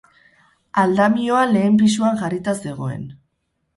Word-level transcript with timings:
Aldamioa 0.83 1.43
lehen 1.51 1.77
pisuan 1.81 2.21
jarrita 2.23 2.59
zegoen. 2.65 3.05